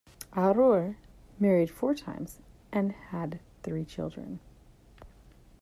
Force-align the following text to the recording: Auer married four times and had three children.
Auer 0.35 0.95
married 1.39 1.69
four 1.69 1.93
times 1.93 2.39
and 2.71 2.91
had 2.91 3.39
three 3.61 3.85
children. 3.85 4.39